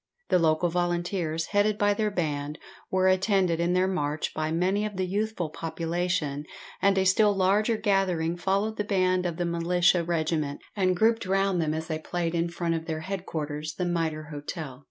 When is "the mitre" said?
13.75-14.29